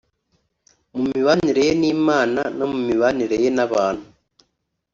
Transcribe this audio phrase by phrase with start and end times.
[0.93, 4.05] mu mibanire ye n’Imana no mu mibanire ye n’abantu